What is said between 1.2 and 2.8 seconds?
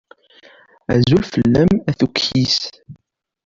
fell-am a tukyist!